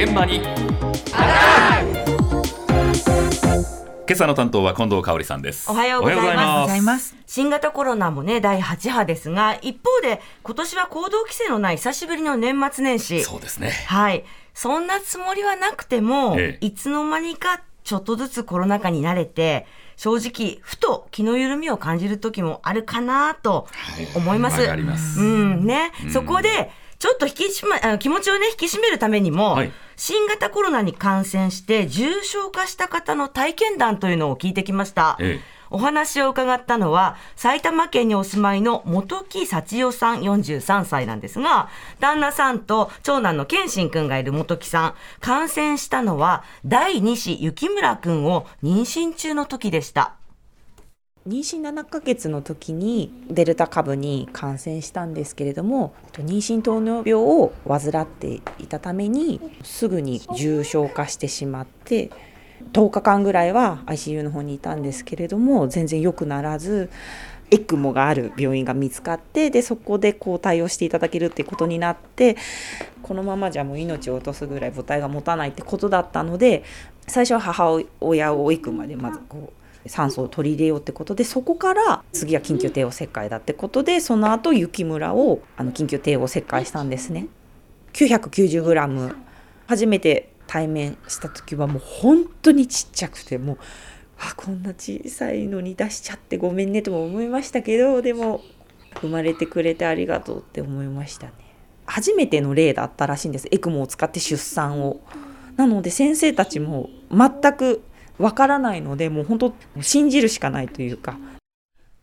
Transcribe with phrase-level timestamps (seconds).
[0.00, 0.36] 現場に。
[0.36, 0.44] 今
[4.12, 5.68] 朝の担当は近藤香織さんです。
[5.68, 6.28] おはようございます。
[6.28, 7.16] おはようございます。
[7.26, 13.24] 新型コロナもね、第8波ですが、一方で、今年は行動規制のない久しぶりの年末年始。
[13.24, 13.72] そうですね。
[13.88, 14.24] はい。
[14.54, 16.64] そんなつもりはなくても、ええ。
[16.64, 23.66] いつの間にかちょっとずつコロナ禍に慣れて、正直、ふと気の緩みを感じる時もあるかなと
[24.14, 24.60] 思います。
[24.60, 25.20] わかります。
[25.20, 25.90] うん、ね。
[26.12, 35.16] そこで、ちょっと引き締ま、あの気持ちをね、引き締めるためにも、はい新型コロナに感染して重症化した方の体験談というのを聞いてきました。
[35.18, 41.68] ええお話を伺ったのは、埼玉県にお住まいの本木幸代さん43歳なんですが、
[42.00, 50.17] 旦那さんと長男の健信くんがいる本木さん、感染したのは第二子雪村くんを妊娠中の時でした。
[51.28, 62.10] 妊娠7ヶ月の時にデルタ株に感染したんですけれども妊娠糖尿病を患っていたためにすぐに重症化してしまって
[62.72, 66.88] 10日間ぐらいは ICU の方にいたんですけれども全然良くならず
[67.50, 72.38] エクモがある病院が見つかってでそこでこう対応していただけるっていうことになって
[73.02, 76.64] このままじゃもう命を落とすぐらい母体が持たないってことだったので
[77.06, 87.28] 最初は母親をエクモでまずこう酸素を取り入れようってことでそこから次は緊急帝王切開だってことでその後雪村をあの緊急帝王切開したんですね。
[87.92, 89.16] 990g
[89.66, 93.58] 初めて対面した時はもう本当にちっちゃくてもう
[94.18, 98.42] あこんな小さいのに出しちゃってごめんねとも思いましたけどでも
[99.00, 101.32] 生まれてくれてありがとうって思いましたね
[101.88, 103.48] 初めての例だったらしいんです。
[103.50, 105.00] エクモを使って出産を。
[105.56, 107.82] なので先生たちも全く
[108.18, 111.16] わからないのでもう本当信じるしかないというか。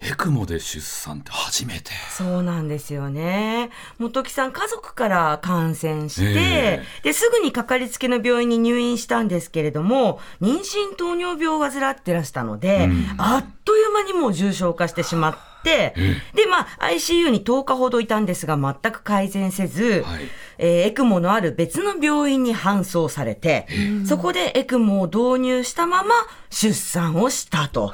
[0.00, 1.90] エクモで出産って初めて。
[2.16, 3.70] そうなんですよね。
[3.98, 13.06] 本木さん、家族から感染して、えで、すぐにかかりつけの病院に入院したんですけれども、妊娠糖尿病を患ってらしたので、うん。
[13.18, 15.92] あっという間にもう重症化してしまって、
[16.34, 20.22] で、まあ、ICU に10日ほどいたんですが、全く改善せず、はい。
[20.56, 23.66] えーエクモのある別の病院に搬送されて、
[24.06, 26.14] そこでエクモを導入したまま
[26.48, 27.92] 出産をしたと。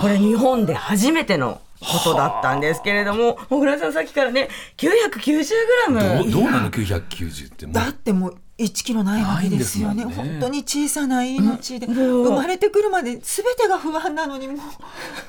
[0.00, 6.18] これ日本で初めてのことだったんですけれども、小倉さんさっきからね、990g。
[6.18, 7.74] どうどうなの？990ってもう。
[7.74, 10.04] だってもう1キロないわけですよね。
[10.04, 10.14] ね。
[10.14, 12.24] 本当に小さな命で、もう。
[12.24, 13.20] 生まれてくるまで全
[13.56, 14.54] てが不安なのにも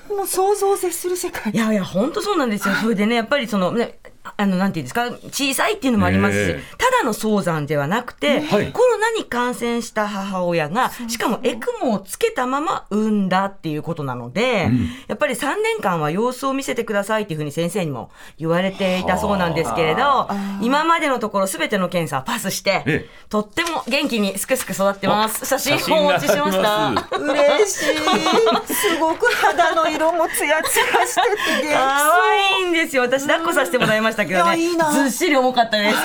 [0.10, 1.52] うもう想像を絶する世界。
[1.52, 2.76] いやいや、本当そうなんですよ。
[2.76, 4.00] それでね、やっぱりその、ね、
[4.38, 6.64] あの、なんていうんですか、小さいっていうのもありますし、ええ。
[6.78, 8.72] ただの早産ではなくて、はい。
[8.72, 14.70] コロナに感染した母親が、しかもエクモをつけたまま産んだっていうことなので、
[15.08, 20.30] やっぱり3年間は様子を見せてくださいっていうふうに先生にも言われていたそうなんですけれど、
[20.62, 23.10] 今までのところすべての検査はパスして、ええ。
[23.30, 25.46] とっても元気にすくすく育ってます。
[25.46, 26.94] 写真をお持ちしました。
[27.20, 28.74] 嬉しい。
[28.74, 31.22] すごく肌の色もツヤツヤして
[31.62, 33.02] て元可愛いんですよ。
[33.04, 34.58] 私抱っこさせてもらいましたけどね。
[34.58, 35.98] いやいいなずっしり重かったです。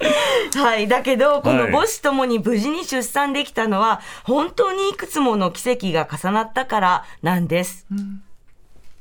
[0.58, 0.88] はい。
[0.88, 7.86] だけど、この母子ともに無事に出産できたのは、本当にいくつもの奇跡が重なったからなんです。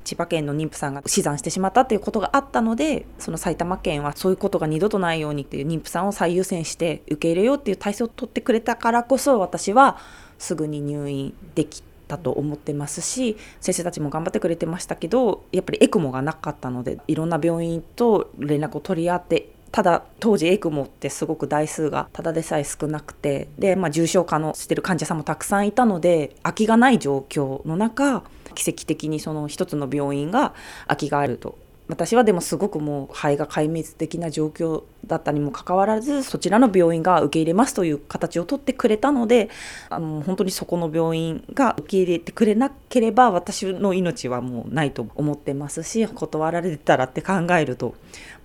[0.05, 9.97] 千葉県の妊婦さんが死産してしまったっていうことがあったのでその埼玉県はそういうことが二度とないようにっていう妊婦さんを最優先して受け入れようっていう体制を取ってくれたからこそ私は
[10.37, 28.23] すぐに入院できたと思ってますし先生たちも頑張ってくれてましたけどやっぱりエクモがなかったのでいろんな病院と連絡を取り合ってただ当時エクモってすごく台数がただでさえ少なくてで、まあ、重症化のしてる患者さんもたくさんいたので空きがない状況の中
[28.53, 30.53] 奇跡的にその一つの病院が
[30.87, 31.57] 空きがあると。
[31.87, 39.49] 私はでもすごくもう肺が壊滅的な状況だったにもかかわらずそちらの病院が受け入れますという形を取ってくれたので
[39.89, 47.95] あの本当にそこの病院が受け入れてくれなければ私の命はもうないと思ってますし断られてたらって考えるとも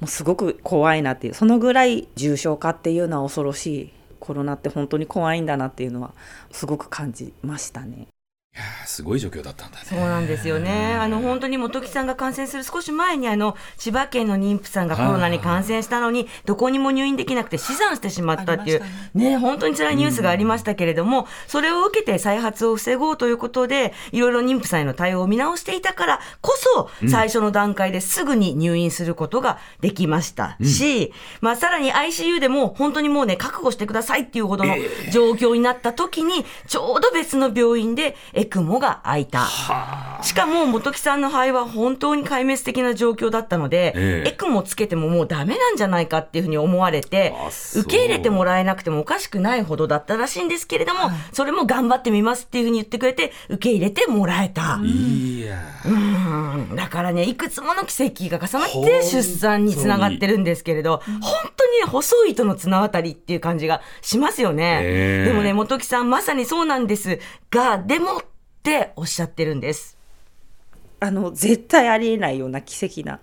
[0.02, 6.12] うすごく怖いなっていうそのぐらい重症化っていうのは恐ろしいコロナって本当に怖いんだなっていうのは
[6.52, 8.06] すごく感じましたね。
[8.86, 9.84] すごい状況だったんだね。
[9.88, 10.94] そうなんですよね。
[10.94, 18.82] あの、本当に本木さんが感染する少し前に、あの、千葉県の妊婦さんがコロナに感染したのに、どこにも入院できなくて死産してしまったっていう
[19.14, 34.74] ね、本当に辛いニュースがありましたけれども、それを受けて再発を防ごうということで、いろいろ妊婦さんへの対応を見直していたからこそ、最初の段階ですぐに入院することができましたし、まあ、さらに ICU でも本当にもうね、覚悟してくださいっていうほどの
[35.12, 39.46] 状況になった時に、ちょうど別の病院でエクモが開いた。
[40.22, 44.28] しかも元木さんの肺は本当に壊滅的な状況だったので、ええ。
[44.28, 47.32] エクモつけてももうダメなんじゃないかっていうふうに思われて
[47.74, 54.80] 受け入れてもらえなくてもおかしくないほどだったらしいんですけれども、それも頑張ってみますっていうふうに言ってくれて受け入れてもらえた。
[54.84, 55.58] いや。
[55.86, 56.76] うん。
[56.76, 61.20] だからねいくつもの奇跡が重なって出産につながってるんですけれど本
[61.56, 65.28] 当にね細い糸の綱渡りっていう感じがしますよね、ええ。
[65.28, 67.18] でもね本木さんまさにそうなんです
[67.50, 68.22] がでも
[68.60, 69.96] っておっしゃってるんです
[71.00, 73.20] あの絶対ありえないような奇跡な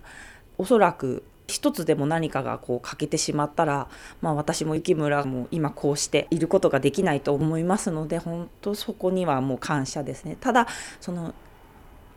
[0.58, 3.88] おそらく一つでも何かがこう欠けてしまったら、
[4.20, 10.36] まあ、私も雪村も今こうしていることができないと思いますので本当そこにはもう感謝ですね。
[10.38, 10.66] ただ
[11.00, 11.34] その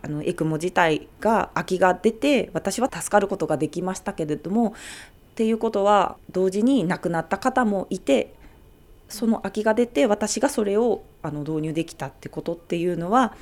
[0.03, 4.74] あのエクモ自体が空きが出て私は助かることができましたけれどもっ
[5.35, 8.33] ていうことは同時に亡くなった方もいて
[9.09, 13.35] その空きが出て私がそれをあの導入できたってことっていうのは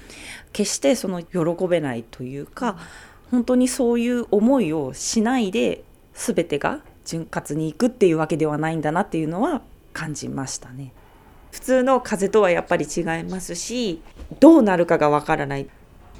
[0.53, 2.77] 決してその喜べないというか、
[3.31, 5.83] 本当にそういう思いをしないで
[6.13, 9.61] 全てが潤滑にいくっていうわけではないんだなっていうのは
[9.93, 10.93] 感じましたね。
[11.51, 14.01] 普通の風邪とはやっぱり違いますし
[14.39, 15.69] どうなるかがわからない。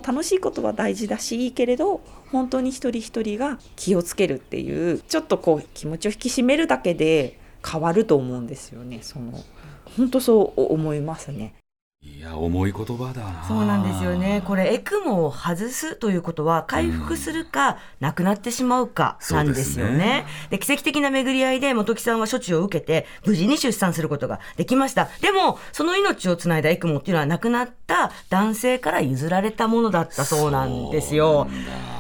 [0.05, 2.01] 楽しいことは大事だしいいけれど
[2.31, 9.33] 本当に一人一人が気をつけるっていうちょっとこう気持ちを引き締めるだけで変わると思うんですよねその
[9.97, 11.53] 本当そう思いますね。
[12.01, 14.41] いや重い言葉だなそうなんですよね。
[14.45, 20.25] これエクモを外すということは回復するか、なくなってしまうかなんですよそうですね。
[20.49, 25.09] で奇跡的な巡り合いで本木さんは処置を受けて無事に出産することができました。
[25.19, 31.49] でもその命をつないだエクモっていうのは亡くなった男性から譲られたものだったそうなんですよ。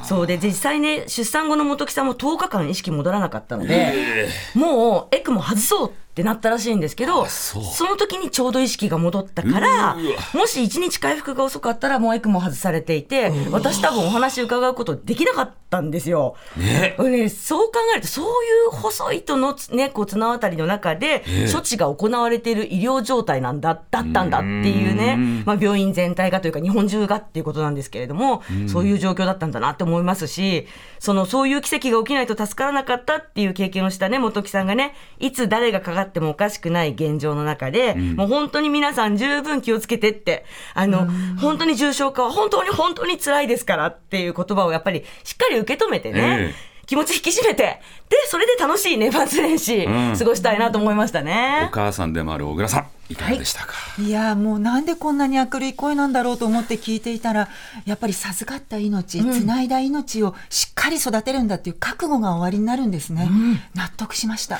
[0.03, 7.89] そうで実際ね出産後の本木さんも10日間意識戻らなかったので、もうエクモ外そうってなったらしいんですけどそう。
[7.89, 9.95] の時にちょうど意識が戻ったから
[10.33, 16.35] もし1日回復が遅かったらもうエクモ外されていて私多分お話伺うことできなかったんですよ。
[16.57, 16.95] ね。
[16.99, 18.27] ね、そう考えるとそうい
[18.67, 21.51] う細い糸のつ、ね、こう綱渡りの中でええ。
[21.51, 25.43] 処置が行われている医療状態なんだだったんだっていうねうん。
[25.45, 30.67] まあ、病院全体がというか日本中がっていうことなんですけれども、そういう状況だったんだなって思いますし
[30.99, 41.07] そのそういう奇跡が起きないと助からなかったっていう経験をしたね本木さんがねいつ誰がかかってもおかしくない現状の中で、もう本当に皆さん十分気をつけてってあの、
[41.39, 46.69] 本当に重症化は本当に本当に辛いですからっていう言葉をやっぱりしっかり受け止めてね、ええ。
[46.85, 50.17] 気持ち引き締めてでそれで楽しい年末年始うん。
[50.17, 51.69] 過ごしたいなと思いましたおね。
[51.71, 54.09] 母さんでもある小倉さんいかがでしたか、い。
[54.09, 57.47] やもうなんでこんなに明るい声なんだろうと思って聞いていたら
[57.85, 63.29] やっぱり授かった命、つないだ命をしっかり育てるんだっていう覚悟が終わりになるんですね、
[63.75, 64.59] 納得しました